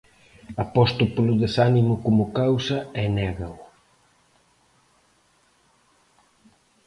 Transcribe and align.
Aposto 0.63 1.03
polo 1.15 1.33
desánimo 1.43 1.93
como 2.05 2.23
causa 2.39 2.79
e 3.01 3.03
négao. 3.17 3.57